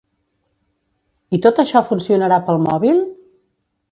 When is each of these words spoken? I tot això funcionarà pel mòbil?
I 1.37 1.41
tot 1.47 1.61
això 1.65 1.83
funcionarà 1.91 2.41
pel 2.47 2.59
mòbil? 2.69 3.03